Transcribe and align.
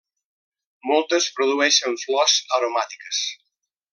Moltes 0.91 1.27
produeixen 1.39 2.01
flors 2.05 2.39
aromàtiques. 2.59 3.23